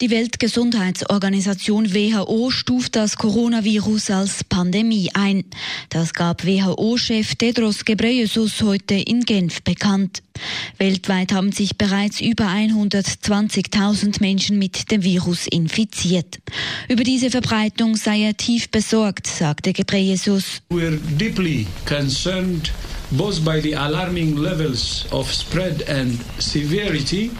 [0.00, 5.42] Die Weltgesundheitsorganisation WHO stuft das Coronavirus als Pandemie ein.
[5.88, 10.22] Das gab WHO-Chef Tedros Ghebreyesus heute in Genf bekannt.
[10.76, 16.38] Weltweit haben sich bereits über 120.000 Menschen mit dem Virus infiziert.
[16.88, 20.62] Über diese Verbreitung sei er tief besorgt, sagte Ghebreyesus.
[20.70, 22.70] We're deeply concerned
[23.10, 27.32] both by the alarming levels of spread and severity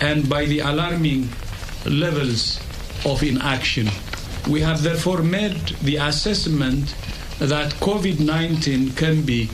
[0.00, 1.28] and by the alarming
[1.88, 2.60] levels
[3.04, 3.88] of inaction.
[4.48, 6.94] We have therefore made the assessment
[7.38, 9.48] that COVID 19 can be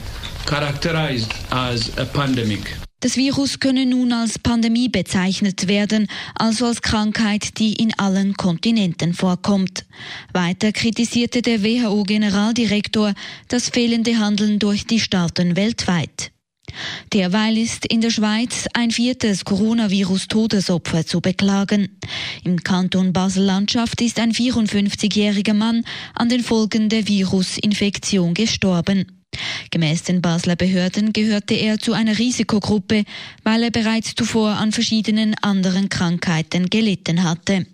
[0.45, 2.77] characterized as a pandemic.
[3.03, 9.13] Das Virus könne nun als Pandemie bezeichnet werden, also als Krankheit, die in allen Kontinenten
[9.13, 9.85] vorkommt.
[10.31, 13.13] Weiter kritisierte der WHO-Generaldirektor
[13.49, 16.32] das fehlende Handeln durch die Staaten weltweit.
[17.13, 21.99] Derweil ist in der Schweiz ein viertes Coronavirus-Todesopfer zu beklagen.
[22.43, 29.05] Im Kanton Basel-Landschaft ist ein 54-jähriger Mann an den Folgen der Virusinfektion gestorben.
[29.69, 33.03] Gemäß den Basler Behörden gehörte er zu einer Risikogruppe,
[33.43, 37.67] weil er bereits zuvor an verschiedenen anderen Krankheiten gelitten hatte.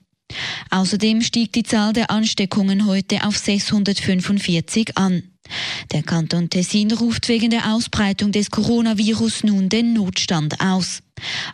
[0.69, 5.23] Außerdem stieg die Zahl der Ansteckungen heute auf 645 an.
[5.91, 11.01] Der Kanton Tessin ruft wegen der Ausbreitung des Coronavirus nun den Notstand aus.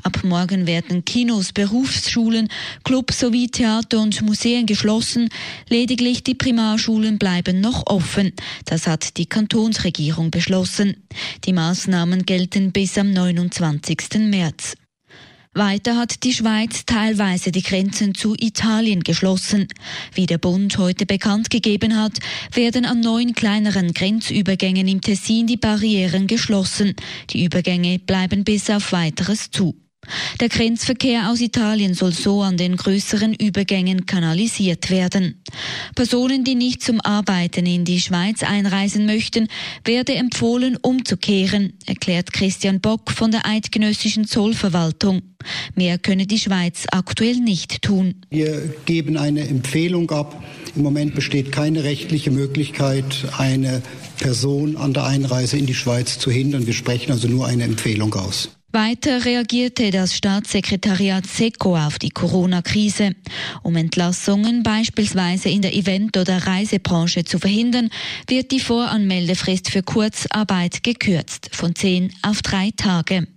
[0.04, 2.50] Ab morgen werden Kinos, Berufsschulen,
[2.84, 5.30] Clubs sowie Theater und Museen geschlossen.
[5.70, 8.34] Lediglich die Primarschulen bleiben noch offen.
[8.66, 10.98] Das hat die Kantonsregierung beschlossen.
[11.46, 13.98] Die Maßnahmen gelten bis am 29.
[14.20, 14.76] März.
[15.56, 19.70] Weiter hat die Schweiz teilweise die Grenzen zu Italien geschlossen.
[20.14, 22.20] Wie der Bund heute bekannt gegeben hat,
[22.54, 26.94] werden an neun kleineren Grenzübergängen im Tessin die Barrieren geschlossen.
[27.30, 29.76] Die Übergänge bleiben bis auf weiteres zu.
[30.40, 35.42] Der Grenzverkehr aus Italien soll so an den größeren Übergängen kanalisiert werden.
[35.96, 39.48] Personen, die nicht zum Arbeiten in die Schweiz einreisen möchten,
[39.84, 45.22] werde empfohlen, umzukehren, erklärt Christian Bock von der Eidgenössischen Zollverwaltung.
[45.76, 48.16] Mehr könne die Schweiz aktuell nicht tun.
[48.30, 50.44] Wir geben eine Empfehlung ab.
[50.76, 53.82] Im Moment besteht keine rechtliche Möglichkeit, eine
[54.20, 56.68] Person an der Einreise in die Schweiz zu hindern.
[56.68, 58.50] Wir sprechen also nur eine Empfehlung aus.
[58.76, 63.16] Weiter reagierte das Staatssekretariat SECO auf die Corona-Krise.
[63.64, 67.90] Um Entlassungen beispielsweise in der Event- oder Reisebranche zu verhindern,
[68.28, 73.28] wird die Voranmeldefrist für Kurzarbeit gekürzt von zehn auf drei Tage.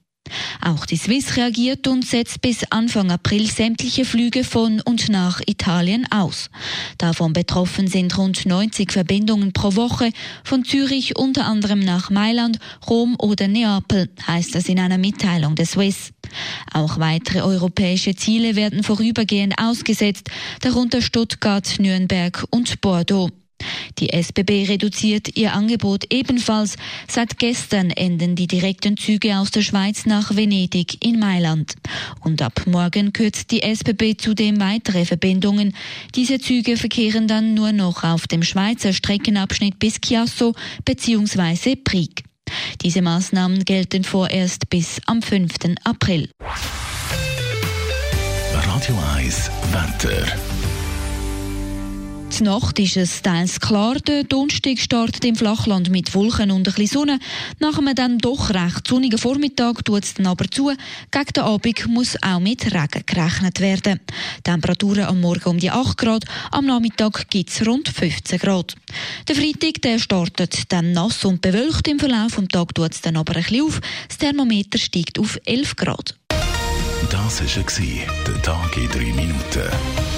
[0.60, 6.06] Auch die Swiss reagiert und setzt bis Anfang April sämtliche Flüge von und nach Italien
[6.10, 6.50] aus.
[6.98, 10.10] Davon betroffen sind rund 90 Verbindungen pro Woche
[10.44, 12.58] von Zürich unter anderem nach Mailand,
[12.88, 16.12] Rom oder Neapel, heißt es in einer Mitteilung der Swiss.
[16.72, 23.30] Auch weitere europäische Ziele werden vorübergehend ausgesetzt, darunter Stuttgart, Nürnberg und Bordeaux.
[23.98, 26.76] Die SBB reduziert ihr Angebot ebenfalls.
[27.08, 31.74] Seit gestern enden die direkten Züge aus der Schweiz nach Venedig in Mailand.
[32.20, 35.74] Und ab morgen kürzt die SBB zudem weitere Verbindungen.
[36.14, 40.54] Diese Züge verkehren dann nur noch auf dem Schweizer Streckenabschnitt bis Chiasso
[40.84, 41.76] bzw.
[41.76, 42.24] Brig.
[42.82, 45.54] Diese Maßnahmen gelten vorerst bis am 5.
[45.84, 46.30] April.
[48.52, 50.67] Radio 1 Wetter.
[52.36, 53.96] Die Nacht ist es teils klar.
[53.96, 57.18] Der Donnerstag startet im Flachland mit Wolken und ein bisschen Sonne.
[57.58, 60.72] Nach einem dann doch recht sonnigen Vormittag tut es dann aber zu.
[61.10, 64.00] Gegen den Abend muss auch mit Regen gerechnet werden.
[64.44, 68.74] Temperaturen am Morgen um die 8 Grad, am Nachmittag gibt es rund 15 Grad.
[69.26, 71.88] Der Freitag der startet dann nass und bewölkt.
[71.88, 73.80] Im Verlauf des Tages tut es dann aber ein bisschen auf.
[74.08, 76.14] Das Thermometer steigt auf 11 Grad.
[77.10, 80.17] Das war der Tag in 3 Minuten.